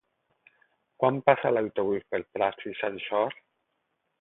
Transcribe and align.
Quan 1.03 1.19
passa 1.27 1.51
l'autobús 1.53 2.09
per 2.15 2.21
Prats 2.39 2.69
i 2.73 2.77
Sansor? 2.81 3.39